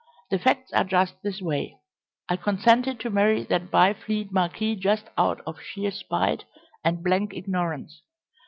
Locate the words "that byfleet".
3.43-4.31